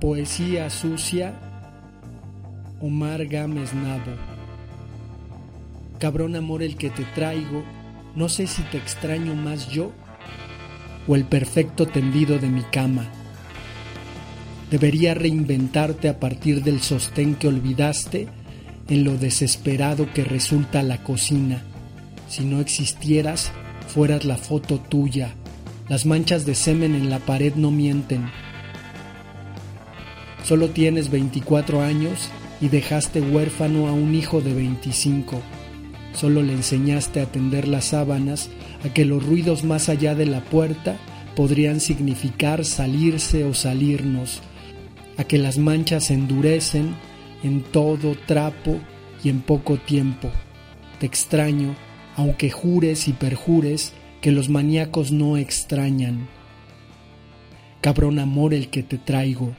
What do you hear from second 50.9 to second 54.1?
Te extraño, aunque jures y perjures